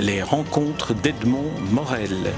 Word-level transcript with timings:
les 0.00 0.22
rencontres 0.22 0.94
d'Edmond 0.94 1.50
Morel. 1.72 2.32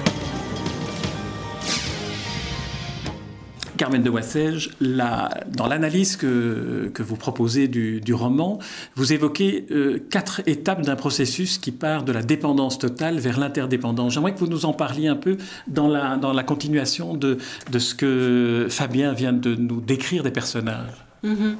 Carmen 3.76 4.02
de 4.02 4.10
Wassège, 4.10 4.70
dans 4.80 5.66
l'analyse 5.66 6.16
que, 6.16 6.92
vous 6.98 7.16
proposez 7.16 7.68
du, 7.68 8.14
roman, 8.14 8.58
vous 8.96 9.12
évoquez 9.12 9.66
euh, 9.70 9.98
quatre 10.10 10.42
étapes 10.46 10.82
d'un 10.82 10.96
processus 10.96 11.58
qui 11.58 11.72
part 11.72 12.04
de 12.04 12.12
la 12.12 12.22
dépendance 12.22 12.78
totale 12.78 13.18
vers 13.18 13.38
l'interdépendance. 13.38 14.14
J'aimerais 14.14 14.34
que 14.34 14.38
vous 14.38 14.46
nous 14.46 14.66
en 14.66 14.72
parliez 14.72 15.08
un 15.08 15.16
peu 15.16 15.36
dans 15.66 15.88
la, 15.88 16.16
dans 16.16 16.32
la 16.32 16.42
continuation 16.42 17.14
de, 17.14 17.38
de 17.70 17.78
ce 17.78 17.94
que 17.94 18.66
Fabien 18.70 19.12
vient 19.12 19.32
de 19.32 19.54
nous 19.54 19.80
décrire 19.80 20.22
des 20.22 20.30
personnages. 20.30 21.04
Mm-hmm. 21.24 21.54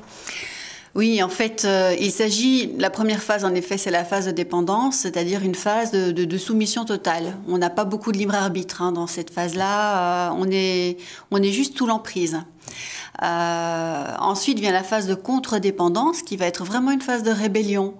Oui, 0.94 1.22
en 1.22 1.30
fait, 1.30 1.64
euh, 1.64 1.96
il 1.98 2.10
s'agit, 2.10 2.70
la 2.78 2.90
première 2.90 3.22
phase, 3.22 3.46
en 3.46 3.54
effet, 3.54 3.78
c'est 3.78 3.90
la 3.90 4.04
phase 4.04 4.26
de 4.26 4.30
dépendance, 4.30 4.96
c'est-à-dire 4.96 5.42
une 5.42 5.54
phase 5.54 5.90
de, 5.90 6.38
soumission 6.38 6.84
totale. 6.84 7.38
On 7.48 7.56
n'a 7.56 7.70
pas 7.70 7.84
beaucoup 7.84 8.12
de 8.12 8.18
libre 8.18 8.34
arbitre 8.34 8.82
hein, 8.82 8.92
dans 8.92 9.06
cette 9.06 9.30
phase-là, 9.30 10.28
euh, 10.28 10.34
on, 10.38 10.50
est, 10.50 10.98
on 11.30 11.42
est 11.42 11.52
juste 11.52 11.76
tout 11.76 11.86
l'emprise. 11.86 12.42
Euh, 13.22 14.04
ensuite 14.18 14.58
vient 14.58 14.72
la 14.72 14.82
phase 14.82 15.06
de 15.06 15.14
contre-dépendance, 15.14 16.20
qui 16.20 16.36
va 16.36 16.46
être 16.46 16.64
vraiment 16.64 16.90
une 16.90 17.00
phase 17.00 17.22
de 17.22 17.30
rébellion. 17.30 17.94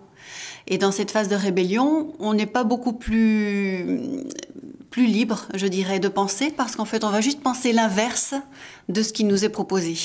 Et 0.67 0.77
dans 0.77 0.93
cette 0.93 1.11
phase 1.11 1.29
de 1.29 1.35
rébellion, 1.35 2.13
on 2.19 2.35
n'est 2.35 2.47
pas 2.47 2.65
beaucoup 2.65 2.93
plus 2.93 4.01
plus 4.91 5.07
libre, 5.07 5.47
je 5.55 5.67
dirais, 5.67 6.01
de 6.01 6.09
penser, 6.09 6.51
parce 6.55 6.77
qu'en 6.77 6.85
fait, 6.85 7.03
on 7.03 7.09
va 7.09 7.23
juste 7.23 7.41
penser 7.41 7.73
l'inverse 7.73 8.35
de 8.91 9.03
ce 9.03 9.15
qui 9.15 9.25
nous 9.25 9.43
est 9.43 9.49
proposé. 9.49 9.97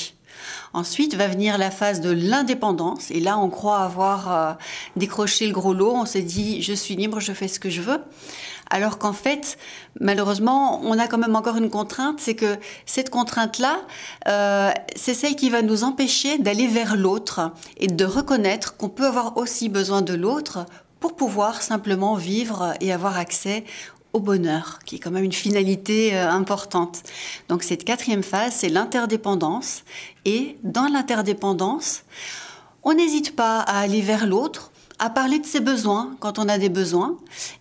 Ensuite 0.72 1.14
va 1.14 1.28
venir 1.28 1.58
la 1.58 1.70
phase 1.70 2.00
de 2.00 2.10
l'indépendance. 2.10 3.10
Et 3.10 3.20
là, 3.20 3.38
on 3.38 3.48
croit 3.48 3.80
avoir 3.80 4.32
euh, 4.32 4.52
décroché 4.96 5.46
le 5.46 5.52
gros 5.52 5.74
lot. 5.74 5.92
On 5.94 6.06
s'est 6.06 6.22
dit, 6.22 6.62
je 6.62 6.72
suis 6.72 6.96
libre, 6.96 7.20
je 7.20 7.32
fais 7.32 7.48
ce 7.48 7.60
que 7.60 7.70
je 7.70 7.80
veux. 7.80 8.00
Alors 8.70 8.98
qu'en 8.98 9.12
fait, 9.12 9.56
malheureusement, 10.00 10.80
on 10.84 10.98
a 10.98 11.06
quand 11.06 11.18
même 11.18 11.36
encore 11.36 11.56
une 11.56 11.70
contrainte, 11.70 12.20
c'est 12.20 12.34
que 12.34 12.58
cette 12.84 13.10
contrainte-là, 13.10 13.80
euh, 14.28 14.70
c'est 14.94 15.14
celle 15.14 15.36
qui 15.36 15.48
va 15.48 15.62
nous 15.62 15.84
empêcher 15.84 16.38
d'aller 16.38 16.66
vers 16.66 16.96
l'autre 16.96 17.52
et 17.78 17.86
de 17.86 18.04
reconnaître 18.04 18.76
qu'on 18.76 18.90
peut 18.90 19.06
avoir 19.06 19.36
aussi 19.36 19.68
besoin 19.68 20.02
de 20.02 20.14
l'autre 20.14 20.66
pour 21.00 21.14
pouvoir 21.14 21.62
simplement 21.62 22.14
vivre 22.16 22.74
et 22.80 22.92
avoir 22.92 23.16
accès 23.16 23.64
au 24.12 24.20
bonheur, 24.20 24.78
qui 24.84 24.96
est 24.96 24.98
quand 24.98 25.10
même 25.10 25.24
une 25.24 25.32
finalité 25.32 26.16
euh, 26.16 26.30
importante. 26.30 27.02
Donc 27.48 27.62
cette 27.62 27.84
quatrième 27.84 28.22
phase, 28.22 28.54
c'est 28.54 28.68
l'interdépendance. 28.68 29.82
Et 30.24 30.56
dans 30.62 30.88
l'interdépendance, 30.88 32.02
on 32.82 32.94
n'hésite 32.94 33.36
pas 33.36 33.60
à 33.60 33.80
aller 33.80 34.00
vers 34.00 34.26
l'autre, 34.26 34.70
à 34.98 35.10
parler 35.10 35.38
de 35.38 35.46
ses 35.46 35.60
besoins 35.60 36.16
quand 36.20 36.38
on 36.38 36.48
a 36.48 36.58
des 36.58 36.68
besoins, 36.68 37.16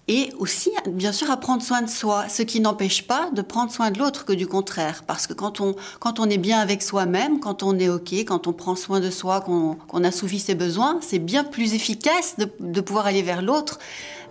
et 0.07 0.31
aussi, 0.39 0.71
bien 0.87 1.11
sûr, 1.11 1.29
à 1.29 1.37
prendre 1.37 1.61
soin 1.61 1.81
de 1.81 1.89
soi, 1.89 2.27
ce 2.29 2.41
qui 2.41 2.59
n'empêche 2.59 3.05
pas 3.05 3.29
de 3.31 3.41
prendre 3.41 3.71
soin 3.71 3.91
de 3.91 3.99
l'autre 3.99 4.25
que 4.25 4.33
du 4.33 4.47
contraire. 4.47 5.03
Parce 5.05 5.27
que 5.27 5.33
quand 5.33 5.61
on, 5.61 5.75
quand 5.99 6.19
on 6.19 6.29
est 6.29 6.37
bien 6.39 6.59
avec 6.59 6.81
soi-même, 6.81 7.39
quand 7.39 7.61
on 7.61 7.77
est 7.77 7.89
OK, 7.89 8.13
quand 8.25 8.47
on 8.47 8.53
prend 8.53 8.75
soin 8.75 8.99
de 8.99 9.11
soi, 9.11 9.41
qu'on 9.41 10.03
assouvit 10.03 10.39
ses 10.39 10.55
besoins, 10.55 10.99
c'est 11.01 11.19
bien 11.19 11.43
plus 11.43 11.73
efficace 11.73 12.35
de, 12.37 12.81
pouvoir 12.81 13.05
aller 13.05 13.21
vers 13.21 13.41
l'autre 13.41 13.79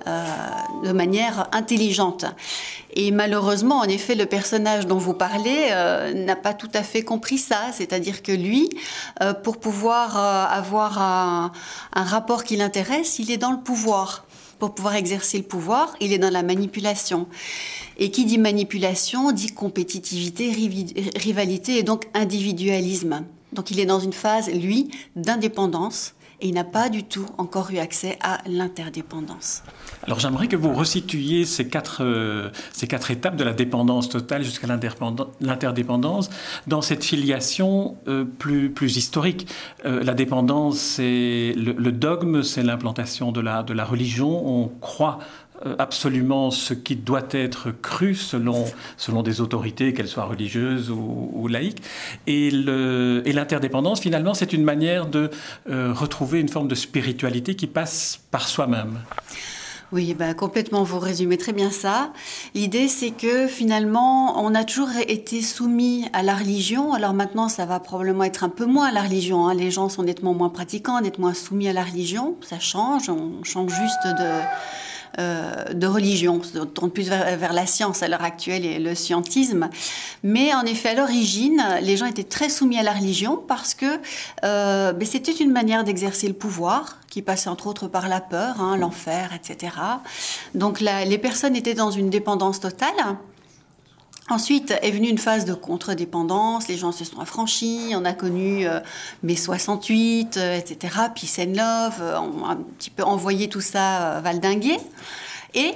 de 0.07 0.93
manière 0.93 1.49
intelligente. 1.53 2.25
Et 2.95 3.11
malheureusement, 3.11 3.79
en 3.81 3.85
effet, 3.85 4.15
le 4.15 4.27
personnage 4.27 4.87
dont 4.87 4.99
vous 4.99 5.15
parlez 5.15 5.69
euh, 5.71 6.15
n'a 6.15 6.37
pas 6.37 6.55
tout 6.55 6.71
à 6.75 6.83
fait 6.83 7.03
compris 7.03 7.39
ça. 7.39 7.73
C'est-à-dire 7.73 8.23
que 8.23 8.33
lui, 8.33 8.71
euh, 9.23 9.35
pour 9.35 9.59
pouvoir 9.59 10.17
avoir 10.17 10.99
un 10.99 11.53
rapport 11.95 12.45
qui 12.45 12.57
l'intéresse, 12.57 13.19
il 13.19 13.31
est 13.31 13.37
dans 13.37 13.53
le 13.53 13.61
pouvoir 13.61 14.25
pour 14.59 14.75
pouvoir 14.75 14.95
exercer 14.95 15.39
le 15.39 15.45
pouvoir, 15.45 15.95
il 16.01 16.13
est 16.13 16.19
dans 16.19 16.33
la 16.33 16.43
manipulation. 16.43 17.27
Et 17.99 18.11
qui 18.11 18.25
dit 18.25 18.39
manipulation 18.39 19.33
dit 19.33 19.53
compétitivité, 19.53 20.51
rivalité 21.17 21.79
et 21.79 21.83
donc 21.83 22.07
individualisme. 22.15 23.25
Donc 23.53 23.71
il 23.71 23.81
est 23.81 23.87
dans 23.87 24.01
une 24.01 24.13
phase, 24.13 24.51
lui, 24.51 24.91
d'indépendance 25.15 26.15
et 26.41 26.49
il 26.49 26.55
n'a 26.55 26.65
pas 26.65 26.89
du 26.89 27.05
tout 27.05 27.27
encore 27.39 27.71
eu 27.71 27.79
accès 27.79 28.19
à 28.23 28.41
l'interdépendance. 28.47 29.63
Alors 30.05 30.21
j'aimerais 30.21 30.49
que 30.49 30.57
vous 30.57 30.73
resituiez 30.73 31.45
ces 31.45 31.69
quatre, 31.69 32.03
euh, 32.03 32.51
ces 32.73 32.87
quatre 32.87 33.11
étapes 33.11 33.37
de 33.37 33.45
la 33.45 33.53
dépendance 33.53 34.09
totale 34.09 34.45
jusqu'à 34.45 34.67
l'interdépendance 34.67 36.31
dans 36.67 36.83
cette 36.83 37.05
filiation 37.05 37.97
euh, 38.07 38.25
plus, 38.25 38.71
plus 38.71 38.97
historique. 38.97 39.49
Euh, 39.85 40.03
la 40.03 40.15
dépendance, 40.15 40.79
c'est 40.79 41.55
le, 41.57 41.73
le, 41.73 41.93
dogme, 41.93 42.43
c'est 42.43 42.63
l'implantation 42.63 43.33
de 43.33 43.41
la, 43.41 43.63
de 43.63 43.73
la 43.73 43.85
religion. 43.85 44.47
On 44.47 44.69
croit 44.69 45.19
absolument 45.79 46.51
ce 46.51 46.75
qui 46.75 46.97
doit 46.97 47.27
être 47.31 47.71
cru 47.71 48.15
selon, 48.15 48.65
selon 48.97 49.23
des 49.23 49.41
autorités, 49.41 49.95
qu'elles 49.95 50.09
soient 50.09 50.25
religieuses 50.25 50.91
ou, 50.91 51.49
laïques. 51.49 51.83
Et 52.27 52.51
l'interdépendance, 52.51 54.01
finalement, 54.01 54.35
c'est 54.35 54.53
une 54.53 54.65
manière 54.65 55.07
de 55.07 55.31
euh, 55.69 55.93
retrouver 55.93 56.41
une 56.41 56.49
forme 56.49 56.69
de 56.69 56.75
spiritualité 56.75 57.55
qui 57.55 57.67
passe 57.67 58.21
par 58.31 58.49
soi-même. 58.49 58.99
Oui, 59.93 60.15
ben 60.15 60.35
complètement, 60.35 60.83
vous 60.83 60.99
résumez 60.99 61.39
très 61.39 61.53
bien 61.53 61.71
ça. 61.71 62.13
L'idée, 62.55 62.89
c'est 62.89 63.13
que 63.13 63.47
finalement, 63.47 64.45
on 64.45 64.53
a 64.57 64.65
toujours 64.65 64.91
été 65.07 65.43
soumis 65.43 66.07
à 66.13 66.25
la 66.25 66.35
religion. 66.35 66.93
Alors 66.93 67.15
maintenant, 67.15 67.49
ça 67.49 67.67
va 67.67 67.79
probablement 67.79 68.25
être 68.25 68.43
un 68.43 68.49
peu 68.49 68.67
moins 68.67 68.91
la 68.91 69.03
religion. 69.03 69.47
Hein. 69.47 69.55
Les 69.55 69.71
gens 69.71 69.89
sont 69.89 70.03
nettement 70.03 70.35
moins 70.35 70.49
pratiquants, 70.49 71.01
nettement 71.01 71.33
soumis 71.35 71.69
à 71.69 71.73
la 71.73 71.85
religion. 71.85 72.35
Ça 72.41 72.59
change, 72.59 73.09
on 73.09 73.45
change 73.45 73.71
juste 73.71 74.19
de 74.19 74.41
euh, 75.19 75.73
de 75.73 75.87
religion, 75.87 76.41
on 76.55 76.67
tourne 76.67 76.91
plus 76.91 77.09
vers, 77.09 77.53
la 77.53 77.67
science 77.67 78.03
à 78.03 78.09
l'heure 78.09 78.23
actuelle 78.23 78.65
et 78.65 78.79
le 78.79 78.95
scientisme. 78.95 79.71
Mais 80.23 80.55
en 80.55 80.63
effet, 80.63 80.91
à 80.91 80.95
l'origine, 80.95 81.63
les 81.83 81.97
gens 81.97 82.07
étaient 82.07 82.25
très 82.25 82.49
soumis 82.49 82.79
à 82.79 82.83
la 82.83 82.93
religion 82.93 83.37
parce 83.37 83.75
que 83.75 83.99
euh, 84.45 84.93
ben, 84.93 85.07
c'était 85.07 85.33
une 85.33 85.53
manière 85.53 85.85
d'exercer 85.85 86.29
le 86.29 86.35
pouvoir 86.35 86.99
qui 87.09 87.23
passait 87.23 87.49
entre 87.49 87.67
autres 87.67 87.89
par 87.89 88.09
la 88.09 88.21
peur, 88.21 88.61
hein, 88.61 88.77
l'enfer, 88.77 89.31
etc. 89.35 89.73
Donc 90.55 90.81
les 90.81 91.19
personnes 91.19 91.57
étaient 91.57 91.75
dans 91.75 91.91
une 91.91 92.11
dépendance 92.11 92.61
totale. 92.61 93.17
Ensuite 94.29 94.75
est 94.83 94.91
venue 94.91 95.09
une 95.09 95.19
phase 95.19 95.45
de 95.45 95.55
contre-dépendance, 95.55 96.67
les 96.67 96.77
gens 96.77 96.91
se 96.91 97.05
sont 97.05 97.21
affranchis, 97.21 97.93
on 97.95 98.05
a 98.05 98.13
connu 98.13 98.67
euh, 98.67 98.81
mai 99.23 99.37
68, 99.37 100.37
euh, 100.37 100.57
etc., 100.57 100.95
Peace 101.15 101.39
and 101.39 101.53
Love, 101.53 102.01
euh, 102.01 102.19
on 102.19 102.45
a 102.45 102.53
un 102.53 102.57
petit 102.57 102.91
peu 102.91 103.05
envoyé 103.05 103.49
tout 103.49 103.61
ça 103.61 104.21
valdinguer. 104.23 104.79
Et 105.55 105.75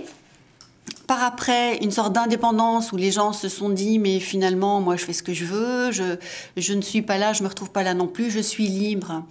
par 1.07 1.23
après, 1.23 1.77
une 1.77 1.93
sorte 1.93 2.13
d'indépendance 2.13 2.91
où 2.91 2.97
les 2.97 3.13
gens 3.13 3.33
se 3.33 3.49
sont 3.49 3.69
dit, 3.69 4.01
mais 4.01 4.19
finalement, 4.19 4.81
moi 4.81 4.97
je 4.97 5.05
fais 5.05 5.13
ce 5.13 5.23
que 5.23 5.33
je 5.33 5.45
veux, 5.45 5.93
je, 5.93 6.17
je 6.57 6.73
ne 6.73 6.83
suis 6.83 7.03
pas 7.03 7.19
là, 7.19 7.33
je 7.33 7.43
ne 7.43 7.45
me 7.45 7.51
retrouve 7.51 7.71
pas 7.71 7.85
là 7.85 7.95
non 7.95 8.09
plus, 8.09 8.33
je 8.33 8.41
suis 8.41 8.67
libre. 8.67 9.23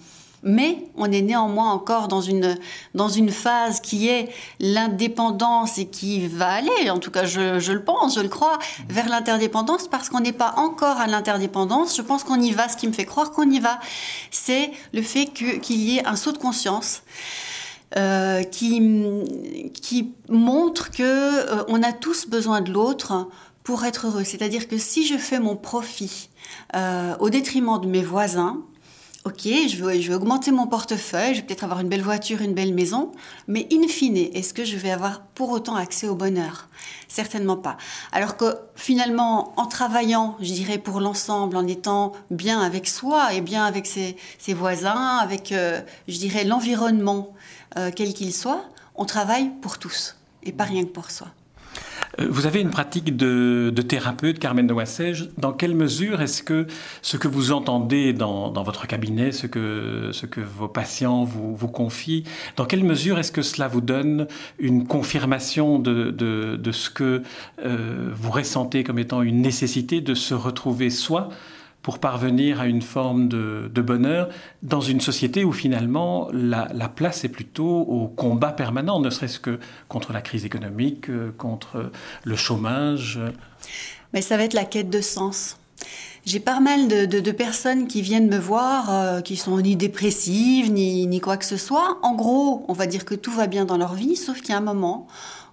Mais 0.44 0.88
on 0.96 1.12
est 1.12 1.22
néanmoins 1.22 1.72
encore 1.72 2.08
dans 2.08 2.22
une, 2.22 2.58
dans 2.94 3.10
une 3.10 3.30
phase 3.30 3.82
qui 3.82 4.08
est 4.08 4.30
l'indépendance 4.60 5.78
et 5.78 5.86
qui 5.86 6.28
va 6.28 6.50
aller, 6.50 6.90
en 6.90 7.00
tout 7.00 7.12
cas 7.12 7.26
je, 7.26 7.60
je 7.60 7.72
le 7.72 7.84
pense, 7.84 8.16
je 8.16 8.22
le 8.22 8.30
crois, 8.30 8.58
vers 8.88 9.10
l'interdépendance 9.10 9.88
parce 9.88 10.10
qu'on 10.10 10.22
n'est 10.22 10.34
pas 10.34 10.54
encore 10.58 10.98
à 10.98 11.08
l'interdépendance. 11.08 11.96
Je 11.96 12.02
pense 12.02 12.24
qu'on 12.24 12.40
y 12.40 12.52
va. 12.52 12.70
Ce 12.70 12.78
qui 12.78 12.88
me 12.88 12.94
fait 12.94 13.06
croire 13.06 13.32
qu'on 13.32 13.50
y 13.50 13.60
va, 13.60 13.80
c'est 14.32 14.72
le 14.94 15.02
fait 15.02 15.28
qu'il 15.28 15.82
y 15.82 15.98
ait 15.98 16.06
un 16.06 16.16
saut 16.16 16.32
de 16.32 16.38
conscience. 16.38 17.02
Euh, 17.98 18.44
qui, 18.44 18.80
qui 19.74 20.14
montre 20.28 20.92
que 20.92 21.02
euh, 21.02 21.64
on 21.70 21.82
a 21.82 21.92
tous 21.92 22.28
besoin 22.28 22.62
de 22.62 22.72
l'autre 22.72 23.28
pour 23.64 23.84
être 23.84 24.06
heureux. 24.06 24.24
C'est-à-dire 24.24 24.68
que 24.68 24.78
si 24.78 25.08
je 25.08 25.18
fais 25.18 25.40
mon 25.40 25.56
profit 25.56 26.30
euh, 26.76 27.16
au 27.20 27.32
détriment 27.32 27.82
de 27.82 27.88
mes 27.88 28.04
voisins, 28.04 28.62
Ok, 29.26 29.42
je 29.44 29.84
vais, 29.84 30.02
je 30.02 30.14
augmenter 30.14 30.50
mon 30.52 30.66
portefeuille, 30.66 31.36
je 31.36 31.42
vais 31.42 31.48
peut-être 31.48 31.66
avoir 31.66 31.82
une 31.82 31.90
belle 31.90 32.02
voiture, 32.02 32.42
une 32.42 32.54
belle 32.54 32.74
maison, 32.74 33.12
mais 33.50 33.68
in 33.70 33.86
fine, 33.90 34.16
est-ce 34.16 34.54
que 34.54 34.64
je 34.64 34.78
vais 34.78 34.92
avoir 34.92 35.20
pour 35.36 35.50
autant 35.50 35.76
accès 35.76 36.08
au 36.08 36.16
bonheur? 36.16 36.70
Certainement 37.10 37.58
pas. 37.58 37.76
Alors 38.14 38.38
que 38.38 38.56
finalement, 38.78 39.54
en 39.58 39.66
travaillant, 39.66 40.38
je 40.40 40.54
dirais 40.54 40.78
pour 40.78 41.02
l'ensemble, 41.02 41.58
en 41.58 41.68
étant 41.68 42.14
bien 42.32 42.62
avec 42.62 42.88
soi 42.88 43.34
et 43.34 43.42
bien 43.42 43.66
avec 43.66 43.88
ses, 43.88 44.16
voisins, 44.54 45.18
avec, 45.18 45.52
euh, 45.52 45.82
je 46.08 46.18
dirais, 46.18 46.46
l'environnement, 46.46 47.34
euh, 47.78 47.92
quel 47.94 48.14
qu'il 48.14 48.34
soit, 48.34 48.64
on 48.96 49.04
travaille 49.04 49.50
pour 49.62 49.80
tous 49.80 50.16
et 50.44 50.54
pas 50.54 50.64
rien 50.64 50.86
que 50.86 50.92
pour 50.92 51.12
soi. 51.12 51.28
Euh, 52.20 52.28
vous 52.30 52.46
avez 52.46 52.62
une 52.62 52.70
pratique 52.70 53.16
de, 53.16 53.74
thérapeute, 53.88 54.40
Carmen 54.40 54.66
de 54.68 54.74
Wassège. 54.74 55.30
Dans 55.38 55.54
quelle 55.54 55.76
mesure 55.76 56.22
est-ce 56.22 56.44
que 56.44 56.68
ce 57.02 57.18
que 57.18 57.28
vous 57.28 57.52
entendez 57.52 58.14
dans, 58.14 58.52
votre 58.64 58.88
cabinet, 58.88 59.32
ce 59.32 59.48
que, 59.48 60.10
ce 60.12 60.26
que 60.26 60.42
vos 60.42 60.68
patients 60.68 61.24
vous, 61.24 61.56
vous 61.56 61.68
confient, 61.68 62.24
dans 62.56 62.66
quelle 62.66 62.84
mesure 62.84 63.20
est-ce 63.20 63.32
que 63.32 63.42
cela 63.42 63.68
vous 63.68 63.82
donne 63.82 64.28
une 64.60 64.86
confirmation 64.88 65.80
de, 65.80 66.12
de, 66.12 66.72
ce 66.72 66.90
que 66.90 67.24
euh, 67.66 68.12
vous 68.14 68.32
ressentez 68.32 68.84
comme 68.84 69.00
étant 69.00 69.22
une 69.22 69.42
nécessité 69.42 70.02
de 70.02 70.14
se 70.14 70.34
retrouver 70.34 70.90
soi 70.90 71.30
pour 71.82 72.00
parvenir 72.00 72.60
à 72.60 72.68
une 72.68 72.82
forme 72.82 73.30
de, 73.30 73.82
bonheur 73.82 74.30
dans 74.62 74.82
une 74.82 75.00
société 75.00 75.46
où 75.46 75.52
finalement 75.52 76.30
la, 76.34 76.68
place 76.90 77.24
est 77.24 77.30
plutôt 77.30 77.80
au 77.82 78.08
combat 78.08 78.52
permanent, 78.52 79.00
ne 79.00 79.10
serait-ce 79.10 79.40
que 79.40 79.60
contre 79.88 80.12
la 80.12 80.22
crise 80.22 80.46
économique, 80.46 81.10
euh, 81.10 81.32
contre 81.38 81.92
le 82.24 82.36
chômage. 82.36 83.20
Mais 84.14 84.22
ça 84.22 84.38
va 84.38 84.44
être 84.44 84.54
la 84.54 84.66
quête 84.66 84.90
de 84.90 85.02
sens. 85.02 85.58
J'ai 86.26 86.42
pas 86.42 86.60
mal 86.60 86.88
de, 86.88 87.32
personnes 87.32 87.88
qui 87.88 88.02
viennent 88.02 88.28
me 88.28 88.38
voir, 88.38 88.94
euh, 88.94 89.22
qui 89.22 89.38
sont 89.38 89.58
ni 89.60 89.76
dépressives, 89.76 90.72
ni, 90.72 91.08
ni 91.08 91.22
quoi 91.22 91.38
que 91.38 91.46
ce 91.46 91.58
soit. 91.58 91.98
En 92.04 92.14
gros, 92.14 92.66
on 92.68 92.74
va 92.74 92.86
dire 92.86 93.06
que 93.06 93.16
tout 93.16 93.32
va 93.32 93.48
bien 93.48 93.66
dans 93.66 93.78
leur 93.78 93.94
vie, 93.94 94.16
sauf 94.18 94.42
qu'il 94.42 94.50
y 94.50 94.54
a 94.54 94.58
un 94.58 94.62
moment 94.62 95.08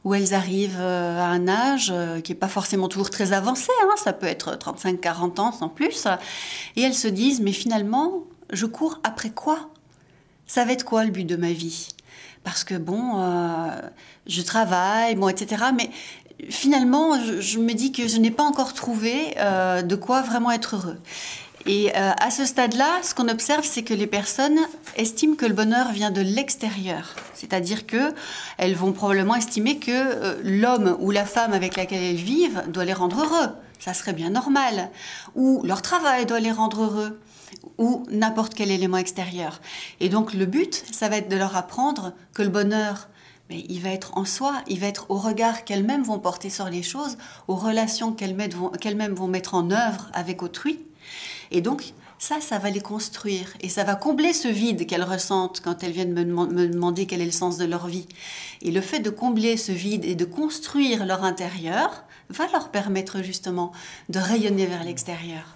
où 0.06 0.14
elles 0.14 0.35
arrivent 0.35 0.79
euh, 0.79 1.20
à 1.20 1.25
un 1.25 1.49
âge 1.49 1.91
euh, 1.93 2.20
qui 2.20 2.31
n'est 2.31 2.38
pas 2.38 2.47
forcément 2.47 2.87
toujours 2.87 3.11
très 3.11 3.32
avancé, 3.32 3.73
hein, 3.82 3.97
ça 3.97 4.12
peut 4.12 4.26
être 4.26 4.56
35-40 4.56 5.41
ans 5.41 5.50
sans 5.50 5.69
plus, 5.69 6.06
et 6.76 6.82
elles 6.82 6.94
se 6.94 7.08
disent, 7.08 7.41
mais 7.41 7.50
finalement, 7.50 8.23
je 8.53 8.67
cours 8.67 9.00
après 9.03 9.31
quoi? 9.31 9.69
Ça 10.47 10.64
va 10.64 10.73
être 10.73 10.85
quoi 10.85 11.05
le 11.05 11.11
but 11.11 11.25
de 11.25 11.35
ma 11.35 11.50
vie? 11.50 11.88
Parce 12.44 12.62
que 12.62 12.76
bon, 12.76 13.20
je 14.29 14.43
travaille, 14.43 15.17
bon, 15.17 15.29
etc. 15.29 15.64
Mais 15.76 15.91
finalement, 16.50 17.14
je, 17.41 17.59
me 17.59 17.73
dis 17.73 17.93
que 17.93 18.09
je 18.09 18.19
n'ai 18.19 18.31
pas 18.31 18.43
encore 18.43 18.75
trouvé 18.75 19.35
euh, 19.38 19.82
de 19.82 19.97
quoi 19.97 20.23
vraiment 20.23 20.50
être 20.50 20.76
heureux. 20.76 20.99
Et 21.67 21.91
euh, 21.97 22.13
à 22.21 22.31
ce 22.31 22.45
stade-là, 22.45 23.01
ce 23.03 23.13
qu'on 23.15 23.29
observe, 23.29 23.65
c'est 23.65 23.83
que 23.83 23.95
les 23.95 24.07
personnes 24.07 24.59
estiment 24.97 25.35
que 25.35 25.47
le 25.47 25.55
bonheur 25.55 25.91
vient 25.91 26.13
de 26.13 26.21
l'extérieur. 26.21 27.17
C'est-à-dire 27.35 27.87
que 27.87 28.15
elles 28.57 28.77
vont 28.77 28.93
probablement 28.93 29.35
estimer 29.35 29.79
que 29.79 29.91
euh, 29.91 30.41
l'homme 30.45 30.97
ou 31.01 31.11
la 31.11 31.25
femme 31.25 31.53
avec 31.53 31.77
laquelle 31.77 32.03
elles 32.03 32.15
vivent 32.15 32.63
doit 32.69 32.85
les 32.85 32.93
rendre 32.93 33.21
heureux. 33.21 33.49
Ça 33.81 33.95
serait 33.95 34.13
bien 34.13 34.31
normal. 34.31 34.91
Ou 35.35 35.63
leur 35.65 35.83
travail 35.83 36.25
doit 36.25 36.41
les 36.41 36.53
rendre 36.53 36.83
heureux. 36.83 37.21
Ou 37.79 38.05
n'importe 38.11 38.55
quel 38.55 38.71
élément 38.71 38.97
extérieur. 38.97 39.61
Et 39.99 40.09
donc 40.09 40.35
le 40.35 40.47
but, 40.47 40.85
ça 40.93 41.09
va 41.09 41.17
être 41.17 41.29
de 41.29 41.37
leur 41.37 41.57
apprendre 41.57 42.12
que 42.33 42.43
le 42.43 42.49
bonheur, 42.49 43.09
mais 43.51 43.65
il 43.69 43.81
va 43.81 43.91
être 43.91 44.17
en 44.17 44.25
soi, 44.25 44.55
il 44.69 44.81
va 44.81 44.87
être 44.87 45.07
au 45.11 45.19
regard 45.19 45.65
qu'elles-mêmes 45.65 46.03
vont 46.03 46.19
porter 46.19 46.51
sur 46.51 46.69
les 46.69 46.83
choses, 46.83 47.17
aux 47.49 47.55
relations 47.55 48.12
qu'elles-mêmes 48.12 49.15
vont, 49.15 49.29
mettre 49.29 49.55
en 49.55 49.71
œuvre 49.71 50.11
avec 50.12 50.43
autrui. 50.43 50.81
Et 51.51 51.61
donc, 51.61 51.93
ça, 52.19 52.41
ça 52.41 52.59
va 52.59 52.71
les 52.71 52.81
construire 52.81 53.49
et 53.61 53.69
ça 53.69 53.85
va 53.85 53.95
combler 53.95 54.33
ce 54.33 54.49
vide 54.49 54.87
qu'elles 54.87 55.05
ressentent 55.05 55.61
quand 55.61 55.83
elles 55.83 55.93
viennent 55.93 56.15
me, 56.15 56.67
demander 56.67 57.07
quel 57.07 57.21
est 57.21 57.27
le 57.27 57.31
sens 57.31 57.59
de 57.59 57.65
leur 57.65 57.87
vie. 57.87 58.07
Et 58.63 58.71
le 58.71 58.81
fait 58.81 59.01
de 59.01 59.11
combler 59.11 59.57
ce 59.57 59.73
vide 59.73 60.05
et 60.05 60.15
de 60.15 60.25
construire 60.25 61.05
leur 61.05 61.25
intérieur 61.25 62.05
va 62.31 62.47
leur 62.53 62.71
permettre 62.71 63.23
justement 63.23 63.73
de 64.09 64.19
rayonner 64.19 64.67
vers 64.67 64.85
l'extérieur. 64.85 65.56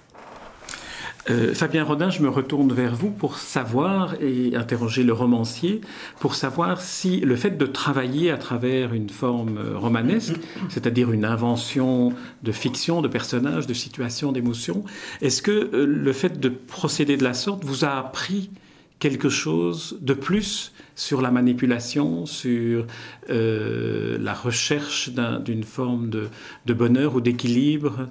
Euh, 1.30 1.54
Fabien 1.54 1.84
Rodin, 1.84 2.10
je 2.10 2.22
me 2.22 2.28
retourne 2.28 2.72
vers 2.72 2.94
vous 2.94 3.10
pour 3.10 3.38
savoir 3.38 4.14
et 4.20 4.56
interroger 4.56 5.04
le 5.04 5.12
romancier 5.12 5.80
pour 6.18 6.34
savoir 6.34 6.80
si 6.80 7.20
le 7.20 7.36
fait 7.36 7.56
de 7.56 7.66
travailler 7.66 8.30
à 8.30 8.36
travers 8.36 8.94
une 8.94 9.10
forme 9.10 9.58
euh, 9.58 9.78
romanesque, 9.78 10.34
c'est-à-dire 10.68 11.12
une 11.12 11.24
invention 11.24 12.12
de 12.42 12.52
fiction, 12.52 13.00
de 13.00 13.08
personnages, 13.08 13.66
de 13.68 13.74
situations, 13.74 14.32
d'émotions, 14.32 14.84
est-ce 15.20 15.40
que 15.40 15.70
euh, 15.72 15.86
le 15.86 16.12
fait 16.12 16.40
de 16.40 16.48
procéder 16.48 17.16
de 17.16 17.24
la 17.24 17.34
sorte 17.34 17.64
vous 17.64 17.84
a 17.84 17.90
appris 17.90 18.50
quelque 18.98 19.28
chose 19.28 19.98
de 20.00 20.14
plus 20.14 20.72
sur 20.96 21.22
la 21.22 21.30
manipulation, 21.30 22.26
sur 22.26 22.86
la 23.28 24.34
recherche 24.34 25.08
d'une 25.42 25.64
forme 25.64 26.10
de 26.10 26.74
bonheur 26.74 27.14
ou 27.14 27.22
d'équilibre? 27.22 28.08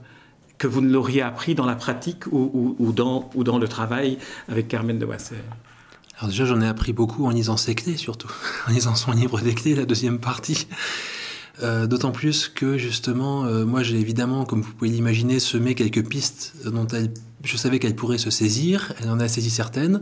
Que 0.60 0.68
vous 0.68 0.82
ne 0.82 0.92
l'auriez 0.92 1.24
appris 1.24 1.56
dans 1.56 1.66
la 1.66 1.76
pratique 1.76 2.26
ou, 2.32 2.92
dans, 2.94 3.58
le 3.58 3.68
travail 3.68 4.20
avec 4.48 4.68
Carmen 4.68 5.00
de 5.00 5.06
Wasser 5.06 5.36
Alors 6.20 6.30
déjà, 6.30 6.46
j'en 6.46 6.62
ai 6.62 6.68
appris 6.68 6.94
beaucoup 6.94 7.26
en 7.26 7.32
lisant 7.32 7.58
ses 7.58 7.74
clés, 7.74 7.98
surtout, 7.98 8.32
en 8.68 8.72
lisant 8.72 8.94
son 8.94 9.12
livre 9.12 9.40
clés, 9.40 9.74
la 9.74 9.86
deuxième 9.86 10.20
partie. 10.20 10.68
Euh, 11.62 11.88
d'autant 11.88 12.12
plus 12.12 12.48
que 12.48 12.78
justement, 12.78 13.44
euh, 13.44 13.66
moi 13.66 13.84
j'ai 13.84 14.00
évidemment, 14.00 14.46
comme 14.46 14.62
vous 14.62 14.72
pouvez 14.72 14.92
l'imaginer, 14.92 15.40
semé 15.40 15.76
quelques 15.76 16.08
pistes 16.08 16.54
dont 16.66 16.88
elle, 16.88 17.12
je 17.44 17.58
savais 17.58 17.80
qu'elle 17.80 17.96
pourrait 17.96 18.18
se 18.18 18.30
saisir. 18.30 18.94
Elle 19.02 19.10
en 19.10 19.20
a 19.20 19.28
saisi 19.28 19.50
certaines. 19.50 20.02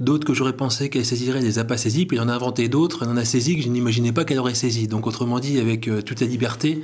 D'autres 0.00 0.26
que 0.26 0.34
j'aurais 0.34 0.54
pensé 0.56 0.88
qu'elle 0.90 1.06
saisirait, 1.06 1.38
elle 1.38 1.44
les 1.44 1.58
a 1.58 1.64
pas 1.64 1.76
saisies. 1.76 2.06
Puis 2.06 2.16
elle 2.16 2.24
en 2.24 2.28
a 2.28 2.34
inventé 2.34 2.68
d'autres. 2.68 3.02
Elle 3.02 3.10
en 3.10 3.16
a 3.16 3.24
saisi 3.24 3.56
que 3.56 3.62
je 3.62 3.68
n'imaginais 3.68 4.12
pas 4.12 4.24
qu'elle 4.24 4.38
aurait 4.38 4.54
saisi. 4.54 4.86
Donc 4.86 5.06
autrement 5.06 5.38
dit, 5.38 5.58
avec 5.58 5.88
euh, 5.88 6.02
toute 6.02 6.20
la 6.20 6.26
liberté, 6.26 6.82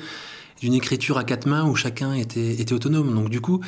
d'une 0.60 0.74
écriture 0.74 1.18
à 1.18 1.24
quatre 1.24 1.46
mains 1.46 1.64
où 1.64 1.74
chacun 1.74 2.14
était, 2.14 2.60
était 2.60 2.72
autonome. 2.72 3.14
Donc 3.14 3.28
du 3.28 3.40
coup, 3.40 3.60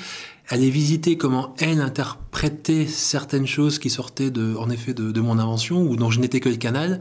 aller 0.49 0.71
visiter 0.71 1.17
comment 1.17 1.55
elle 1.59 1.81
interprétait 1.81 2.87
certaines 2.87 3.47
choses 3.47 3.79
qui 3.79 3.91
sortaient 3.91 4.31
de, 4.31 4.55
en 4.57 4.71
effet 4.71 4.95
de, 4.95 5.21
mon 5.21 5.39
invention 5.39 5.83
ou 5.83 5.97
dont 5.97 6.11
je 6.11 6.21
n'étais 6.21 6.41
que 6.41 6.49
le 6.49 6.57
canal, 6.57 7.01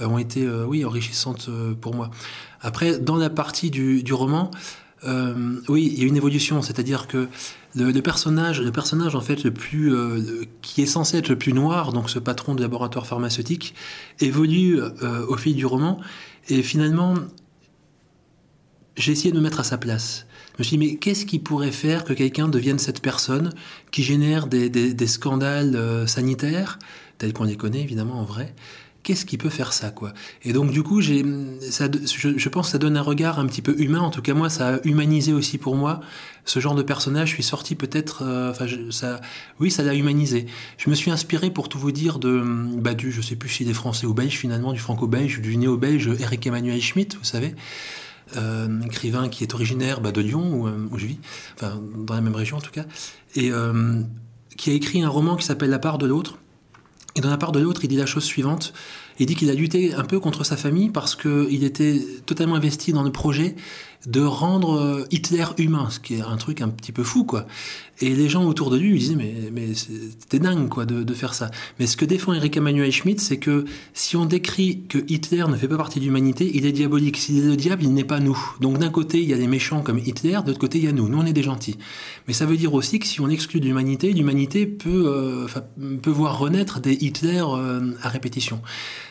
euh, 0.00 0.06
ont 0.06 0.18
été 0.18 0.44
euh, 0.44 0.64
oui 0.66 0.84
enrichissantes 0.84 1.46
euh, 1.48 1.74
pour 1.74 1.94
moi. 1.94 2.10
Après, 2.60 2.98
dans 2.98 3.16
la 3.16 3.30
partie 3.30 3.70
du, 3.70 4.02
du 4.02 4.12
roman, 4.12 4.50
oui, 5.68 5.92
il 5.92 6.00
y 6.00 6.04
a 6.04 6.06
une 6.06 6.16
évolution, 6.16 6.62
c'est-à-dire 6.62 7.06
que 7.06 7.28
le, 7.74 7.90
le, 7.90 8.00
personnage, 8.00 8.62
le 8.62 8.72
personnage 8.72 9.14
en 9.14 9.20
fait 9.20 9.44
le 9.44 9.50
plus, 9.50 9.92
qui 10.62 10.80
est 10.80 10.86
censé 10.86 11.18
être 11.18 11.28
le 11.28 11.36
plus 11.36 11.52
noir, 11.52 11.92
donc 11.92 12.08
ce 12.08 12.18
patron 12.18 12.54
de 12.54 12.62
laboratoire 12.62 13.06
pharmaceutique, 13.06 13.74
évolue 14.20 14.80
au 15.28 15.36
fil 15.36 15.56
du 15.56 15.66
roman 15.66 16.00
et 16.48 16.62
finalement 16.62 17.16
j'ai 18.96 19.12
essayé 19.12 19.30
de 19.30 19.36
me 19.36 19.42
mettre 19.42 19.60
à 19.60 19.64
sa 19.64 19.78
place. 19.78 20.26
Je 20.54 20.58
me 20.60 20.64
suis 20.64 20.76
dit, 20.76 20.86
mais 20.86 20.96
qu'est-ce 20.96 21.26
qui 21.26 21.38
pourrait 21.38 21.72
faire 21.72 22.04
que 22.04 22.12
quelqu'un 22.12 22.48
devienne 22.48 22.78
cette 22.78 23.02
personne 23.02 23.52
qui 23.90 24.02
génère 24.02 24.46
des, 24.46 24.68
des, 24.68 25.06
scandales 25.06 25.74
euh, 25.74 26.06
sanitaires, 26.06 26.78
tels 27.18 27.32
qu'on 27.32 27.44
les 27.44 27.56
connaît 27.56 27.80
évidemment 27.80 28.20
en 28.20 28.24
vrai? 28.24 28.54
Qu'est-ce 29.02 29.26
qui 29.26 29.36
peut 29.36 29.50
faire 29.50 29.74
ça, 29.74 29.90
quoi? 29.90 30.14
Et 30.44 30.54
donc, 30.54 30.70
du 30.70 30.82
coup, 30.82 31.02
j'ai, 31.02 31.22
ça, 31.68 31.88
je, 31.92 32.48
pense 32.48 32.68
que 32.68 32.72
ça 32.72 32.78
donne 32.78 32.96
un 32.96 33.02
regard 33.02 33.38
un 33.38 33.46
petit 33.46 33.60
peu 33.60 33.78
humain. 33.78 33.98
En 33.98 34.08
tout 34.08 34.22
cas, 34.22 34.32
moi, 34.32 34.48
ça 34.48 34.76
a 34.76 34.78
humanisé 34.84 35.34
aussi 35.34 35.58
pour 35.58 35.76
moi 35.76 36.00
ce 36.46 36.58
genre 36.58 36.74
de 36.74 36.82
personnage. 36.82 37.28
Je 37.28 37.34
suis 37.34 37.42
sorti 37.42 37.74
peut-être, 37.74 38.22
euh, 38.22 38.50
enfin, 38.50 38.64
ça, 38.90 39.20
oui, 39.60 39.70
ça 39.70 39.82
l'a 39.82 39.94
humanisé. 39.94 40.46
Je 40.78 40.88
me 40.88 40.94
suis 40.94 41.10
inspiré, 41.10 41.50
pour 41.50 41.68
tout 41.68 41.78
vous 41.78 41.92
dire, 41.92 42.18
de, 42.18 42.42
bah, 42.78 42.94
du, 42.94 43.12
je 43.12 43.20
sais 43.20 43.36
plus 43.36 43.50
s'il 43.50 43.68
est 43.68 43.74
français 43.74 44.06
ou 44.06 44.14
belge 44.14 44.38
finalement, 44.38 44.72
du 44.72 44.80
franco-belge, 44.80 45.42
du 45.42 45.58
néo-belge 45.58 46.10
Eric 46.18 46.46
Emmanuel 46.46 46.80
Schmitt, 46.80 47.16
vous 47.18 47.24
savez 47.24 47.54
euh, 48.36 48.80
écrivain 48.82 49.28
qui 49.28 49.44
est 49.44 49.54
originaire 49.54 50.00
bah, 50.00 50.12
de 50.12 50.20
Lyon, 50.20 50.66
euh, 50.66 50.88
où, 50.90 50.98
je 50.98 51.06
vis, 51.06 51.18
enfin 51.54 51.80
dans 51.96 52.14
la 52.14 52.20
même 52.20 52.34
région 52.34 52.56
en 52.56 52.60
tout 52.60 52.70
cas, 52.70 52.84
et 53.34 53.50
euh, 53.50 54.00
qui 54.56 54.70
a 54.70 54.72
écrit 54.72 55.02
un 55.02 55.08
roman 55.08 55.36
qui 55.36 55.44
s'appelle 55.44 55.70
La 55.70 55.78
part 55.78 55.98
de 55.98 56.06
l'autre. 56.06 56.38
Et 57.16 57.20
dans 57.20 57.30
La 57.30 57.36
part 57.36 57.52
de 57.52 57.60
l'autre, 57.60 57.84
il 57.84 57.88
dit 57.88 57.96
la 57.96 58.06
chose 58.06 58.24
suivante. 58.24 58.72
Il 59.20 59.26
dit 59.26 59.36
qu'il 59.36 59.48
a 59.50 59.54
lutté 59.54 59.94
un 59.94 60.02
peu 60.02 60.18
contre 60.18 60.42
sa 60.42 60.56
famille 60.56 60.90
parce 60.90 61.14
qu'il 61.14 61.62
était 61.62 62.04
totalement 62.26 62.56
investi 62.56 62.92
dans 62.92 63.04
le 63.04 63.12
projet 63.12 63.54
de 64.06 64.20
rendre 64.20 64.78
euh, 64.78 65.04
Hitler 65.10 65.46
humain, 65.58 65.88
ce 65.90 65.98
qui 65.98 66.14
est 66.14 66.20
un 66.20 66.36
truc 66.36 66.60
un 66.60 66.68
petit 66.68 66.92
peu 66.92 67.02
fou, 67.02 67.24
quoi. 67.24 67.46
Et 68.00 68.14
les 68.14 68.28
gens 68.28 68.44
autour 68.44 68.70
de 68.70 68.76
lui 68.76 68.90
lui 68.90 68.98
disaient, 68.98 69.14
mais, 69.14 69.34
mais 69.52 69.72
c'était 69.74 70.40
dingue, 70.40 70.68
quoi, 70.68 70.84
de, 70.84 71.14
faire 71.14 71.32
ça. 71.32 71.50
Mais 71.78 71.86
ce 71.86 71.96
que 71.96 72.04
défend 72.04 72.32
Eric 72.32 72.56
Emmanuel 72.56 72.90
Schmitt, 72.90 73.20
c'est 73.20 73.36
que 73.36 73.66
si 73.92 74.16
on 74.16 74.24
décrit 74.24 74.82
que 74.88 74.98
Hitler 75.08 75.44
ne 75.48 75.54
fait 75.54 75.68
pas 75.68 75.76
partie 75.76 76.00
de 76.00 76.04
l'humanité, 76.04 76.50
il 76.54 76.66
est 76.66 76.72
diabolique. 76.72 77.16
S'il 77.16 77.38
est 77.38 77.48
le 77.48 77.56
diable, 77.56 77.84
il 77.84 77.94
n'est 77.94 78.04
pas 78.04 78.18
nous. 78.18 78.36
Donc 78.60 78.78
d'un 78.78 78.90
côté, 78.90 79.22
il 79.22 79.28
y 79.28 79.32
a 79.32 79.36
des 79.36 79.46
méchants 79.46 79.80
comme 79.80 79.98
Hitler, 79.98 80.40
de 80.42 80.48
l'autre 80.48 80.58
côté, 80.58 80.78
il 80.78 80.84
y 80.84 80.88
a 80.88 80.92
nous. 80.92 81.08
Nous, 81.08 81.18
on 81.18 81.24
est 81.24 81.32
des 81.32 81.44
gentils. 81.44 81.78
Mais 82.26 82.34
ça 82.34 82.46
veut 82.46 82.56
dire 82.56 82.74
aussi 82.74 82.98
que 82.98 83.06
si 83.06 83.20
on 83.20 83.28
exclut 83.28 83.60
de 83.60 83.66
l'humanité, 83.66 84.12
l'humanité 84.12 84.66
peut, 84.66 85.04
euh, 85.06 85.46
peut 86.02 86.10
voir 86.10 86.38
renaître 86.38 86.80
des 86.80 86.94
Hitler 86.94 87.44
euh, 87.46 87.92
à 88.02 88.08
répétition. 88.08 88.60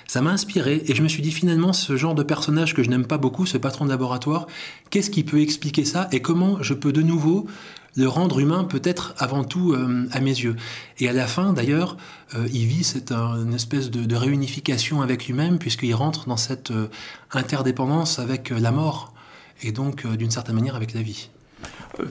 Ça 0.07 0.21
m'a 0.21 0.31
inspiré 0.31 0.83
et 0.85 0.95
je 0.95 1.01
me 1.03 1.07
suis 1.07 1.21
dit 1.21 1.31
finalement 1.31 1.73
ce 1.73 1.95
genre 1.95 2.15
de 2.15 2.23
personnage 2.23 2.73
que 2.73 2.83
je 2.83 2.89
n'aime 2.89 3.05
pas 3.05 3.17
beaucoup, 3.17 3.45
ce 3.45 3.57
patron 3.57 3.85
de 3.85 3.89
laboratoire, 3.89 4.47
qu'est-ce 4.89 5.09
qui 5.09 5.23
peut 5.23 5.41
expliquer 5.41 5.85
ça 5.85 6.07
et 6.11 6.21
comment 6.21 6.61
je 6.61 6.73
peux 6.73 6.91
de 6.91 7.01
nouveau 7.01 7.47
le 7.95 8.07
rendre 8.07 8.39
humain 8.39 8.63
peut-être 8.63 9.13
avant 9.17 9.43
tout 9.43 9.73
euh, 9.73 10.07
à 10.11 10.19
mes 10.19 10.31
yeux. 10.31 10.55
Et 10.99 11.07
à 11.09 11.13
la 11.13 11.27
fin 11.27 11.53
d'ailleurs, 11.53 11.97
euh, 12.35 12.47
il 12.51 12.65
vit 12.65 12.83
cette 12.83 13.11
une 13.11 13.53
espèce 13.53 13.91
de, 13.91 14.15
réunification 14.15 15.01
avec 15.01 15.27
lui-même 15.27 15.59
puisqu'il 15.59 15.93
rentre 15.93 16.27
dans 16.27 16.37
cette 16.37 16.71
euh, 16.71 16.87
interdépendance 17.31 18.19
avec 18.19 18.49
la 18.49 18.71
mort 18.71 19.13
et 19.61 19.71
donc 19.71 20.05
d'une 20.07 20.31
certaine 20.31 20.55
manière 20.55 20.75
avec 20.75 20.93
la 20.93 21.01
vie. 21.01 21.29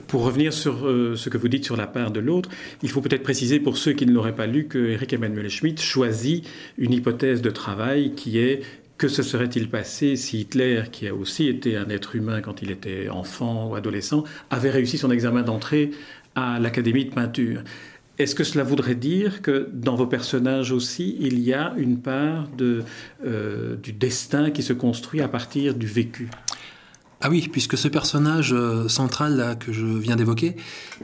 Pour 0.07 0.23
revenir 0.23 0.53
sur 0.53 0.87
euh, 0.87 1.15
ce 1.15 1.29
que 1.29 1.37
vous 1.37 1.49
dites 1.49 1.65
sur 1.65 1.75
la 1.75 1.87
part 1.87 2.11
de 2.11 2.21
l'autre, 2.21 2.49
il 2.83 2.89
faut 2.89 3.01
peut-être 3.01 3.23
préciser 3.23 3.59
pour 3.59 3.77
ceux 3.77 3.91
qui 3.91 4.05
ne 4.05 4.13
l'auraient 4.13 4.35
pas 4.35 4.47
lu 4.47 4.65
que 4.67 4.77
Eric 4.77 5.11
Emmanuel 5.11 5.49
Schmitt 5.49 5.81
choisit 5.81 6.47
une 6.77 6.93
hypothèse 6.93 7.41
de 7.41 7.49
travail 7.49 8.13
qui 8.15 8.37
est 8.39 8.61
que 8.97 9.09
se 9.09 9.23
serait-il 9.23 9.69
passé 9.69 10.15
si 10.15 10.41
Hitler, 10.41 10.83
qui 10.91 11.07
a 11.07 11.13
aussi 11.13 11.49
été 11.49 11.75
un 11.75 11.89
être 11.89 12.15
humain 12.15 12.39
quand 12.39 12.61
il 12.61 12.71
était 12.71 13.09
enfant 13.09 13.69
ou 13.69 13.75
adolescent, 13.75 14.23
avait 14.49 14.69
réussi 14.69 14.97
son 14.97 15.11
examen 15.11 15.41
d'entrée 15.41 15.91
à 16.35 16.59
l'Académie 16.59 17.05
de 17.05 17.13
peinture? 17.13 17.63
Est-ce 18.19 18.35
que 18.35 18.45
cela 18.45 18.63
voudrait 18.63 18.95
dire 18.95 19.41
que 19.41 19.67
dans 19.73 19.95
vos 19.95 20.07
personnages 20.07 20.71
aussi, 20.71 21.17
il 21.19 21.39
y 21.39 21.51
a 21.51 21.73
une 21.77 21.99
part 21.99 22.47
euh, 22.61 23.75
du 23.75 23.91
destin 23.91 24.51
qui 24.51 24.63
se 24.63 24.71
construit 24.71 25.19
à 25.19 25.27
partir 25.27 25.73
du 25.73 25.87
vécu? 25.87 26.29
Ah 27.25 27.29
oui, 27.29 27.47
puisque 27.49 27.77
ce 27.77 27.87
personnage 27.87 28.51
euh, 28.51 28.89
central 28.89 29.37
là, 29.37 29.55
que 29.55 29.71
je 29.71 29.85
viens 29.85 30.17
d'évoquer, 30.17 30.57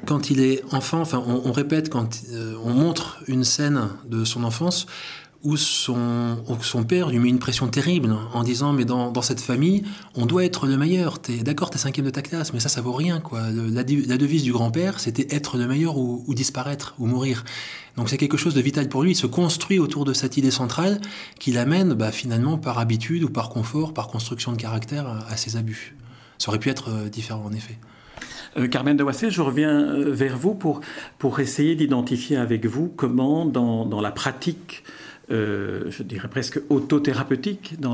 quand 0.06 0.30
il 0.30 0.42
est 0.42 0.62
enfant, 0.74 1.00
enfin 1.00 1.24
on, 1.26 1.54
répète, 1.54 1.90
quand 1.90 2.24
euh, 2.34 2.56
on 2.62 2.74
montre 2.74 3.24
une 3.28 3.46
scène 3.46 3.88
de 4.06 4.26
son 4.26 4.44
enfance, 4.44 4.86
où 5.44 5.56
son, 5.56 6.44
son 6.62 6.84
père 6.84 7.10
lui 7.10 7.20
met 7.20 7.30
une 7.30 7.40
pression 7.40 7.70
terrible 7.70 8.14
en 8.34 8.44
disant 8.44 8.74
mais 8.74 8.84
dans, 8.84 9.10
dans 9.10 9.22
cette 9.22 9.40
famille 9.40 9.84
on 10.16 10.26
doit 10.26 10.44
être 10.44 10.68
le 10.68 10.76
meilleur. 10.76 11.20
T'es 11.20 11.38
d'accord 11.38 11.70
t'es 11.70 11.78
cinquième 11.78 12.06
de 12.06 12.12
ta 12.12 12.22
classe 12.22 12.52
mais 12.54 12.60
ça 12.60 12.68
ça 12.68 12.82
vaut 12.82 12.92
rien 12.92 13.22
quoi. 13.22 13.44
La, 13.50 13.84
devise 13.84 14.44
du 14.44 14.52
grand-père 14.52 15.00
c'était 15.00 15.34
être 15.34 15.58
le 15.58 15.66
meilleur 15.66 15.98
ou, 15.98 16.34
disparaître 16.34 16.96
ou 17.00 17.06
mourir. 17.06 17.46
Donc 17.96 18.10
c'est 18.10 18.18
quelque 18.18 18.36
chose 18.36 18.54
de 18.54 18.60
vital 18.60 18.90
pour 18.90 19.04
lui. 19.04 19.12
Il 19.12 19.16
se 19.16 19.28
construit 19.28 19.80
autour 19.80 20.04
de 20.04 20.12
cette 20.12 20.36
idée 20.36 20.52
centrale 20.52 21.00
qui 21.40 21.54
l'amène 21.54 21.94
bah, 21.94 22.12
finalement 22.12 22.58
par 22.58 22.78
habitude 22.78 23.24
ou 23.24 23.30
par 23.30 23.48
confort 23.48 23.94
par 23.94 24.10
construction 24.10 24.52
de 24.52 24.58
caractère 24.58 25.08
à, 25.30 25.38
ses 25.38 25.56
abus 25.56 25.96
ça 26.40 26.50
aurait 26.50 26.60
pu 26.60 26.70
être 26.70 26.90
euh, 26.90 27.10
différent 27.10 27.44
en 27.46 27.54
effet 27.54 27.78
euh, 28.58 28.68
Carmen 28.68 28.98
de 28.98 29.04
Wassel, 29.04 29.30
je 29.30 29.42
reviens 29.42 29.80
euh, 29.80 30.12
vers 30.12 30.36
vous 30.36 30.56
pour, 30.56 30.82
pour 31.20 31.40
essayer 31.40 31.76
d'identifier 31.76 32.38
avec 32.38 32.66
vous 32.66 32.88
comment, 32.88 33.46
dans, 33.46 33.86
dans 33.86 34.02
la 34.02 34.12
pratique 34.12 34.84
euh, 35.32 35.84
je 35.92 36.02
dirais 36.02 36.28
presque 36.28 36.60
autothérapeutique 36.70 37.80
dans, 37.80 37.94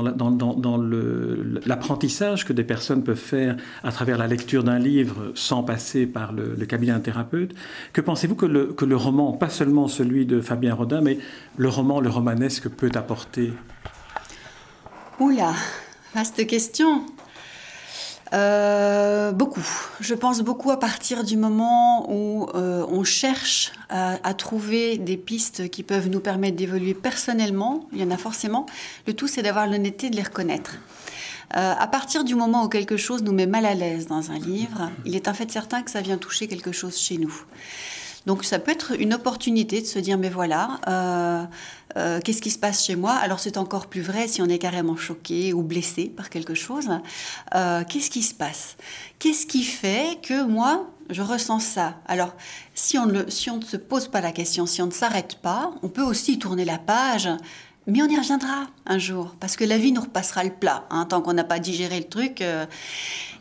l'apprentissage 1.66 2.46
que 2.46 2.54
des 2.54 2.64
personnes 2.64 3.04
peuvent 3.04 3.16
faire 3.16 3.56
à 3.84 3.92
travers 3.92 4.16
la 4.16 4.26
lecture 4.26 4.64
d'un 4.64 4.78
livre 4.78 5.32
sans 5.34 5.62
passer 5.62 6.06
par 6.06 6.32
le, 6.32 6.56
cabinet 6.64 6.92
d'un 6.92 7.00
thérapeute. 7.00 7.54
Que 7.92 8.00
pensez-vous 8.00 8.36
que 8.36 8.46
le, 8.46 8.72
que 8.72 8.86
le 8.86 8.96
roman, 8.96 9.32
pas 9.32 9.50
seulement 9.50 9.86
celui 9.86 10.24
de 10.24 10.40
Fabien 10.40 10.74
Rodin, 10.74 11.02
mais 11.02 11.18
le 11.58 11.68
roman, 11.68 12.00
le 12.00 12.08
romanesque 12.08 12.70
peut 12.70 12.90
apporter? 12.94 13.52
Oula, 15.20 15.52
vaste 16.14 16.46
question. 16.46 17.04
Euh, 18.32 19.32
beaucoup. 19.32 19.66
Je 20.00 20.14
pense 20.14 20.40
beaucoup 20.40 20.70
à 20.70 20.78
partir 20.78 21.24
du 21.24 21.36
moment 21.36 22.10
où 22.10 22.48
euh, 22.54 22.84
on 22.88 23.04
cherche 23.04 23.72
à, 23.88 24.34
trouver 24.34 24.98
des 24.98 25.16
pistes 25.16 25.70
qui 25.70 25.82
peuvent 25.82 26.08
nous 26.08 26.20
permettre 26.20 26.56
d'évoluer 26.56 26.94
personnellement. 26.94 27.88
Il 27.92 28.00
y 28.00 28.04
en 28.04 28.10
a 28.10 28.16
forcément. 28.16 28.66
Le 29.06 29.14
tout, 29.14 29.28
c'est 29.28 29.42
d'avoir 29.42 29.66
l'honnêteté 29.66 30.10
de 30.10 30.16
les 30.16 30.22
reconnaître. 30.22 30.78
Euh, 31.56 31.74
à 31.78 31.86
partir 31.86 32.24
du 32.24 32.34
moment 32.34 32.64
où 32.64 32.68
quelque 32.68 32.96
chose 32.96 33.22
nous 33.22 33.32
met 33.32 33.46
mal 33.46 33.64
à 33.64 33.74
l'aise 33.74 34.08
dans 34.08 34.32
un 34.32 34.38
livre, 34.38 34.90
il 35.04 35.14
est 35.14 35.28
en 35.28 35.34
fait 35.34 35.50
certain 35.50 35.82
que 35.82 35.90
ça 35.92 36.00
vient 36.00 36.18
toucher 36.18 36.48
quelque 36.48 36.72
chose 36.72 36.98
chez 36.98 37.18
nous. 37.18 37.32
Donc 38.26 38.44
ça 38.44 38.58
peut 38.58 38.72
être 38.72 39.00
une 39.00 39.14
opportunité 39.14 39.80
de 39.80 39.86
se 39.86 39.98
dire, 40.00 40.18
mais 40.18 40.28
voilà, 40.28 40.80
euh, 40.88 41.44
euh, 41.96 42.20
qu'est-ce 42.20 42.42
qui 42.42 42.50
se 42.50 42.58
passe 42.58 42.84
chez 42.84 42.96
moi? 42.96 43.12
Alors 43.12 43.38
c'est 43.38 43.56
encore 43.56 43.86
plus 43.86 44.02
vrai 44.02 44.26
si 44.26 44.42
on 44.42 44.46
est 44.46 44.58
carrément 44.58 44.96
choqué 44.96 45.52
ou 45.52 45.62
blessé 45.62 46.06
par 46.06 46.28
quelque 46.28 46.54
chose. 46.54 46.88
Euh, 47.54 47.84
qu'est-ce 47.88 48.10
qui 48.10 48.22
se 48.22 48.34
passe? 48.34 48.76
Qu'est-ce 49.20 49.46
qui 49.46 49.62
fait 49.62 50.18
que 50.22 50.44
moi, 50.44 50.90
je 51.08 51.22
ressens 51.22 51.60
ça? 51.60 51.94
Alors 52.06 52.34
si 52.74 52.98
on, 52.98 53.08
si 53.28 53.48
on 53.48 53.58
ne 53.58 53.64
se 53.64 53.76
pose 53.76 54.08
pas 54.08 54.20
la 54.20 54.32
question, 54.32 54.66
si 54.66 54.82
on 54.82 54.86
ne 54.86 54.92
s'arrête 54.92 55.36
pas, 55.36 55.72
on 55.82 55.88
peut 55.88 56.02
aussi 56.02 56.38
tourner 56.38 56.64
la 56.64 56.78
page 56.78 57.28
mais 57.86 58.02
on 58.02 58.08
y 58.08 58.16
reviendra 58.16 58.66
un 58.84 58.98
jour, 58.98 59.36
parce 59.38 59.56
que 59.56 59.64
la 59.64 59.78
vie 59.78 59.92
nous 59.92 60.00
repassera 60.00 60.42
le 60.42 60.50
plat, 60.50 60.84
hein, 60.90 61.04
tant 61.04 61.20
qu'on 61.20 61.32
n'a 61.32 61.44
pas 61.44 61.58
digéré 61.58 61.98
le 61.98 62.08
truc. 62.08 62.40
Euh. 62.40 62.66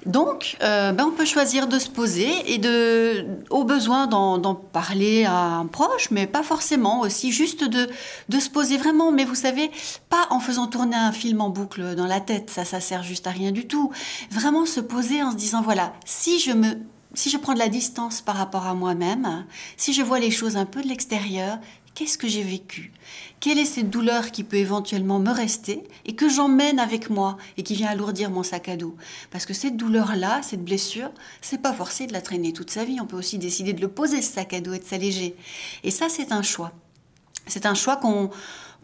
Donc, 0.05 0.55
euh, 0.61 0.91
ben 0.91 1.05
on 1.05 1.11
peut 1.11 1.25
choisir 1.25 1.67
de 1.67 1.79
se 1.79 1.89
poser 1.89 2.53
et 2.53 2.59
de, 2.59 3.25
au 3.49 3.63
besoin 3.63 4.05
d'en 4.05 4.53
parler 4.53 5.25
à 5.25 5.55
un 5.55 5.65
proche, 5.65 6.11
mais 6.11 6.27
pas 6.27 6.43
forcément 6.43 7.01
aussi, 7.01 7.31
juste 7.31 7.63
de, 7.63 7.89
de 8.29 8.39
se 8.39 8.51
poser 8.51 8.77
vraiment. 8.77 9.11
Mais 9.11 9.25
vous 9.25 9.33
savez, 9.33 9.71
pas 10.09 10.27
en 10.29 10.39
faisant 10.39 10.67
tourner 10.67 10.95
un 10.95 11.11
film 11.11 11.41
en 11.41 11.49
boucle 11.49 11.95
dans 11.95 12.05
la 12.05 12.19
tête, 12.19 12.51
ça, 12.51 12.65
ça 12.65 12.79
sert 12.79 13.01
juste 13.01 13.25
à 13.25 13.31
rien 13.31 13.51
du 13.51 13.65
tout. 13.65 13.91
Vraiment 14.29 14.67
se 14.67 14.79
poser 14.79 15.23
en 15.23 15.31
se 15.31 15.37
disant, 15.37 15.63
voilà, 15.63 15.93
si 16.05 16.39
je 16.39 16.51
me 16.51 16.75
si 17.15 17.29
je 17.29 17.37
prends 17.37 17.53
de 17.53 17.59
la 17.59 17.69
distance 17.69 18.21
par 18.21 18.35
rapport 18.35 18.67
à 18.67 18.73
moi-même, 18.73 19.45
si 19.77 19.93
je 19.93 20.01
vois 20.01 20.19
les 20.19 20.31
choses 20.31 20.57
un 20.57 20.65
peu 20.65 20.81
de 20.81 20.87
l'extérieur, 20.89 21.59
qu'est-ce 21.95 22.17
que 22.17 22.27
j'ai 22.27 22.43
vécu? 22.43 22.91
Quelle 23.39 23.57
est 23.57 23.65
cette 23.65 23.89
douleur 23.89 24.31
qui 24.31 24.43
peut 24.43 24.57
éventuellement 24.57 25.19
me 25.19 25.31
rester 25.31 25.83
et 26.05 26.15
que 26.15 26.29
j'emmène 26.29 26.77
avec 26.77 27.09
moi 27.09 27.37
et 27.57 27.63
qui 27.63 27.73
vient 27.73 27.87
alourdir 27.87 28.29
mon 28.29 28.43
sac 28.43 28.69
à 28.69 28.75
dos? 28.75 28.95
Parce 29.31 29.45
que 29.45 29.53
cette 29.53 29.77
douleur-là, 29.77 30.41
cette 30.43 30.63
blessure, 30.63 31.11
c'est 31.41 31.61
pas 31.61 31.73
forcé 31.73 32.05
de 32.05 32.13
la 32.13 32.21
traîner 32.21 32.53
toute 32.53 32.69
sa 32.69 32.83
vie. 32.83 32.99
On 33.01 33.05
peut 33.05 33.17
aussi 33.17 33.37
décider 33.37 33.73
de 33.73 33.81
le 33.81 33.87
poser 33.87 34.21
ce 34.21 34.33
sac 34.33 34.53
à 34.53 34.61
dos 34.61 34.73
et 34.73 34.79
de 34.79 34.83
s'alléger. 34.83 35.35
Et 35.83 35.91
ça, 35.91 36.09
c'est 36.09 36.31
un 36.31 36.43
choix. 36.43 36.73
C'est 37.47 37.65
un 37.65 37.75
choix 37.75 37.95
qu'on 37.95 38.29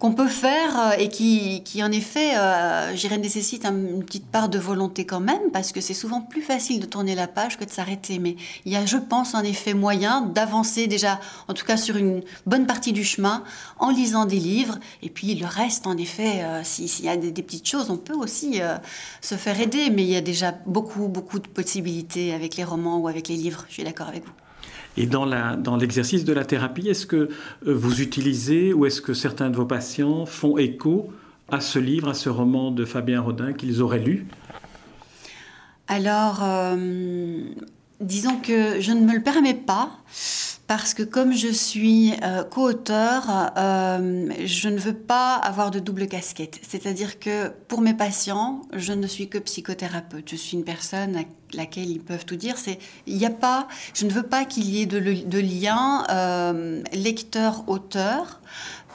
qu'on 0.02 0.14
peut 0.14 0.28
faire 0.28 0.80
euh, 0.80 0.92
et 0.98 1.10
qui, 1.10 1.62
qui 1.64 1.84
en 1.84 1.92
effet, 1.92 2.36
euh, 2.36 2.96
j'irais, 2.96 3.20
nécessite 3.20 3.66
une 3.66 4.04
petite 4.04 4.26
part 4.26 4.50
de 4.50 4.58
volonté 4.58 5.06
quand 5.06 5.20
même, 5.20 5.52
parce 5.54 5.72
que 5.72 5.80
c'est 5.80 5.94
souvent 5.94 6.22
plus 6.22 6.42
facile 6.42 6.80
de 6.80 6.88
tourner 6.88 7.14
la 7.14 7.28
page 7.28 7.60
que 7.60 7.66
de 7.66 7.70
s'arrêter. 7.70 8.18
Mais 8.18 8.36
il 8.66 8.72
y 8.72 8.76
a, 8.76 8.84
je 8.88 8.98
pense, 8.98 9.36
en 9.36 9.44
effet 9.44 9.76
moyen 9.76 10.22
d'avancer 10.22 10.88
déjà, 10.88 11.20
en 11.48 11.54
tout 11.54 11.68
cas 11.68 11.78
sur 11.78 11.98
une 11.98 12.24
bonne 12.48 12.66
partie 12.66 12.94
du 12.94 13.04
chemin, 13.04 13.44
en 13.78 13.92
lisant 13.92 14.26
des 14.26 14.40
livres. 14.40 14.80
Et 15.04 15.10
puis 15.12 15.36
le 15.36 15.46
reste, 15.46 15.86
en 15.86 15.96
effet, 15.98 16.44
euh, 16.44 16.62
s'il 16.64 17.06
y 17.06 17.10
a 17.10 17.16
des, 17.16 17.32
petites 17.44 17.68
choses, 17.68 17.92
on 17.92 17.98
peut 17.98 18.16
aussi 18.16 18.60
se 19.22 19.36
faire 19.36 19.62
aider. 19.62 19.92
Mais 19.92 20.02
il 20.02 20.10
y 20.10 20.16
a 20.16 20.22
déjà 20.22 20.52
beaucoup, 20.66 21.10
beaucoup 21.10 21.38
de 21.38 21.48
possibilités 21.48 22.34
avec 22.34 22.56
les 22.56 22.64
romans 22.64 22.98
ou 22.98 23.08
avec 23.08 23.28
les 23.28 23.38
livres. 23.38 23.66
Je 23.68 23.74
suis 23.76 23.84
d'accord 23.84 24.08
avec 24.08 24.26
vous. 24.26 24.41
Et 24.98 25.06
dans, 25.06 25.26
l'exercice 25.78 26.26
de 26.26 26.34
la 26.34 26.44
thérapie, 26.44 26.90
est-ce 26.90 27.06
que 27.06 27.16
euh, 27.16 27.30
vous 27.66 28.02
utilisez 28.02 28.74
ou 28.74 28.86
est-ce 28.86 29.02
que 29.02 29.14
certains 29.14 29.50
de 29.50 29.56
vos 29.56 29.66
patients 29.66 30.26
font 30.26 30.58
écho 30.58 31.12
à 31.50 31.62
ce 31.62 31.80
livre, 31.80 32.10
à 32.10 32.14
ce 32.14 32.30
roman 32.30 32.72
de 32.72 32.86
Fabien 32.86 33.22
Rodin 33.22 33.54
qu'ils 33.54 33.82
auraient 33.82 34.00
lu? 34.00 34.28
Alors, 35.88 36.40
euh, 36.44 37.40
disons 38.00 38.38
que 38.38 38.80
je 38.80 38.92
ne 38.92 39.02
me 39.02 39.14
le 39.14 39.22
permets 39.22 39.54
pas 39.54 39.92
parce 40.72 40.94
que 40.94 41.04
comme 41.04 41.34
je 41.34 41.50
suis 41.50 42.14
euh, 42.24 42.46
co-auteur, 42.46 43.52
euh, 43.58 44.30
je 44.46 44.70
ne 44.70 44.78
veux 44.78 44.94
pas 44.94 45.36
avoir 45.36 45.70
de 45.70 45.80
double 45.80 46.08
casquette. 46.08 46.62
C'est-à-dire 46.66 47.20
que 47.20 47.50
pour 47.68 47.82
mes 47.82 47.94
patients, 47.94 48.62
je 48.72 48.94
ne 48.94 49.06
suis 49.06 49.28
que 49.28 49.38
psychothérapeute. 49.38 50.30
Je 50.30 50.38
suis 50.38 50.56
une 50.56 50.64
personne 50.64 51.18
à 51.18 51.24
laquelle 51.58 51.90
ils 51.90 52.00
peuvent 52.00 52.24
tout 52.24 52.38
dire. 52.38 52.58
C'est, 52.58 52.80
il 53.06 53.26
a 53.26 53.30
pas, 53.30 53.68
je 53.94 54.06
ne 54.06 54.12
veux 54.12 54.24
pas 54.24 54.46
qu'il 54.46 54.64
y 54.70 54.82
ait 54.82 54.86
de, 54.86 55.00
de 55.02 55.40
lien 55.40 56.06
euh, 56.10 56.82
lecteur-auteur 56.94 58.40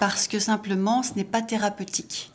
parce 0.01 0.29
que 0.29 0.39
simplement, 0.39 1.03
ce 1.03 1.13
n'est 1.15 1.25
pas 1.25 1.43
thérapeutique. 1.43 2.31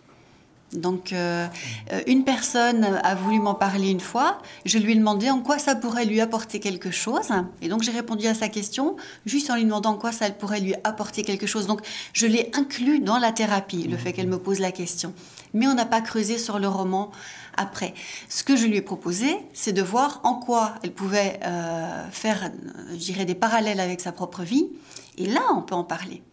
Donc, 0.74 1.12
euh, 1.12 1.48
euh, 1.92 2.02
une 2.08 2.24
personne 2.24 2.84
a 3.04 3.16
voulu 3.16 3.40
m'en 3.40 3.56
parler 3.56 3.90
une 3.90 4.00
fois. 4.00 4.38
Je 4.66 4.78
lui 4.78 4.94
ai 4.94 4.96
demandé 4.96 5.30
en 5.30 5.42
quoi 5.42 5.58
ça 5.58 5.76
pourrait 5.76 6.06
lui 6.06 6.22
apporter 6.22 6.60
quelque 6.60 6.92
chose. 6.92 7.30
Et 7.62 7.68
donc, 7.68 7.84
j'ai 7.84 7.92
répondu 7.92 8.26
à 8.28 8.34
sa 8.34 8.48
question 8.48 8.96
juste 9.26 9.50
en 9.50 9.56
lui 9.56 9.66
demandant 9.66 9.92
en 9.92 9.98
quoi 9.98 10.12
ça 10.12 10.30
pourrait 10.30 10.62
lui 10.62 10.74
apporter 10.84 11.24
quelque 11.24 11.46
chose. 11.46 11.68
Donc, 11.68 11.82
je 12.14 12.26
l'ai 12.26 12.50
inclus 12.54 13.00
dans 13.00 13.18
la 13.18 13.32
thérapie, 13.32 13.84
le 13.84 13.98
fait 13.98 14.14
qu'elle 14.14 14.28
me 14.28 14.40
pose 14.40 14.60
la 14.60 14.72
question. 14.72 15.14
Mais 15.54 15.68
on 15.68 15.74
n'a 15.74 15.86
pas 15.86 16.00
creusé 16.00 16.38
sur 16.38 16.58
le 16.58 16.70
roman 16.70 17.12
après. 17.58 17.94
Ce 18.30 18.44
que 18.44 18.56
je 18.56 18.66
lui 18.66 18.78
ai 18.78 18.82
proposé, 18.82 19.38
c'est 19.54 19.74
de 19.74 19.82
voir 19.82 20.22
en 20.24 20.36
quoi 20.36 20.76
elle 20.84 20.94
pouvait 20.94 21.40
euh, 21.46 22.10
faire, 22.12 22.50
je 22.92 22.98
dirais, 22.98 23.26
des 23.26 23.36
parallèles 23.36 23.82
avec 23.82 24.00
sa 24.00 24.14
propre 24.14 24.44
vie. 24.44 24.70
Et 25.18 25.28
là, 25.28 25.42
on 25.54 25.62
peut 25.62 25.76
en 25.76 25.84
parler. 25.84 26.24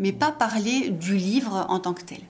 Mais 0.00 0.12
pas 0.12 0.32
parler 0.32 0.90
du 0.90 1.16
livre 1.16 1.66
en 1.68 1.78
tant 1.78 1.94
que 1.94 2.02
tel. 2.02 2.20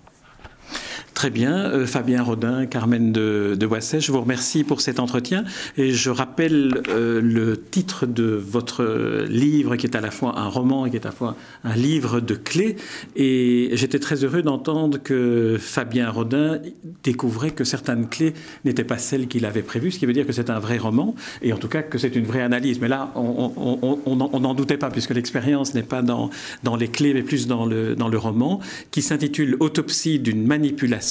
Très 1.17 1.31
bien. 1.31 1.71
Euh, 1.71 1.87
Fabien 1.87 2.23
Rodin, 2.23 2.67
Carmen 2.67 3.11
de, 3.11 3.57
de 3.59 3.67
je 3.67 4.13
vous 4.13 4.21
remercie 4.21 4.65
pour 4.65 4.83
cet 4.83 5.01
entretien. 5.01 5.45
Et 5.79 5.93
je 5.93 6.11
rappelle 6.11 6.83
euh, 6.91 7.23
le 7.23 7.59
titre 7.59 8.05
de 8.05 8.25
votre 8.25 9.25
livre, 9.27 9.77
qui 9.77 9.87
est 9.87 9.97
à 9.97 10.03
la 10.03 10.11
fois 10.11 10.39
un 10.39 10.49
roman 10.49 10.85
et 10.85 10.91
qui 10.91 10.97
est 10.97 11.07
à 11.07 11.09
la 11.09 11.15
fois 11.15 11.35
un 11.65 11.75
livre 11.75 12.21
de 12.21 12.35
clés. 12.35 12.77
Et 13.17 13.71
j'étais 13.73 13.99
très 13.99 14.25
heureux 14.25 14.43
d'entendre 14.43 14.99
que 15.03 15.57
Fabien 15.59 16.11
Rodin 16.11 16.59
découvrait 17.03 17.53
que 17.53 17.65
certaines 17.65 18.09
clés 18.11 18.35
n'étaient 18.67 18.85
pas 18.85 18.99
celles 18.99 19.27
qu'il 19.27 19.47
avait 19.47 19.63
prévues, 19.63 19.93
ce 19.93 19.99
qui 19.99 20.05
veut 20.05 20.13
dire 20.13 20.27
que 20.27 20.35
c'est 20.35 20.51
un 20.51 20.59
vrai 20.59 20.77
roman, 20.77 21.15
et 21.41 21.55
en 21.55 21.57
tout 21.57 21.69
cas 21.69 21.81
que 21.81 21.97
c'est 21.97 22.15
une 22.15 22.27
vraie 22.27 22.43
analyse. 22.43 22.79
Mais 22.79 22.89
là, 22.89 23.11
on 23.17 24.17
n'en 24.41 24.55
doutait 24.55 24.77
pas, 24.77 24.91
puisque 24.91 25.15
l'expérience 25.15 25.73
n'est 25.73 25.83
pas 25.83 26.03
dans, 26.03 26.29
dans 26.63 26.77
les 26.77 26.89
clés, 26.89 27.15
mais 27.15 27.23
plus 27.23 27.47
dans 27.47 27.65
le, 27.65 27.97
dans 27.97 28.09
le 28.09 28.19
roman, 28.19 28.61
qui 28.91 29.01
s'intitule 29.01 29.57
Autopsie 29.61 30.19
d'une 30.19 30.47
manipulation 30.47 31.06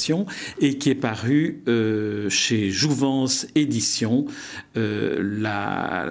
et 0.60 0.78
qui 0.78 0.90
est 0.90 0.94
paru 0.94 1.62
euh, 1.68 2.28
chez 2.28 2.70
Jouvence 2.70 3.46
Éditions. 3.54 4.26
Euh, 4.76 5.18
la, 5.20 6.06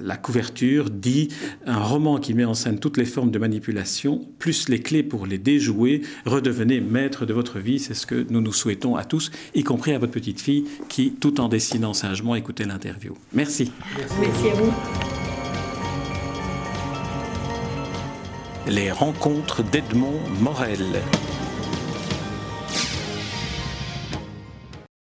la, 0.00 0.16
couverture 0.16 0.90
dit 0.90 1.28
un 1.66 1.78
roman 1.78 2.18
qui 2.18 2.34
met 2.34 2.44
en 2.44 2.54
scène 2.54 2.78
toutes 2.78 2.96
les 2.96 3.04
formes 3.04 3.30
de 3.30 3.38
manipulation, 3.38 4.26
plus 4.38 4.68
les 4.68 4.80
clés 4.80 5.02
pour 5.02 5.26
les 5.26 5.38
déjouer. 5.38 6.02
Redevenez 6.24 6.80
maître 6.80 7.26
de 7.26 7.32
votre 7.32 7.58
vie, 7.58 7.78
c'est 7.78 7.94
ce 7.94 8.06
que 8.06 8.26
nous 8.30 8.40
nous 8.40 8.52
souhaitons 8.52 8.96
à 8.96 9.04
tous, 9.04 9.30
y 9.54 9.62
compris 9.62 9.92
à 9.92 9.98
votre 9.98 10.12
petite 10.12 10.40
fille 10.40 10.64
qui, 10.88 11.12
tout 11.12 11.40
en 11.40 11.48
dessinant 11.48 11.94
sagement, 11.94 12.34
écoutait 12.34 12.64
l'interview. 12.64 13.16
Merci. 13.32 13.70
Merci 14.20 14.48
à 14.48 14.54
vous. 14.54 14.72
Les 18.66 18.90
rencontres 18.90 19.62
d'Edmond 19.62 20.20
Morel. 20.40 21.02